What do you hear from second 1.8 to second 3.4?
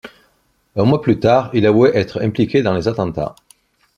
être impliqué dans les attentats.